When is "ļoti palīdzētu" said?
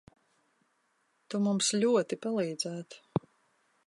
1.83-3.25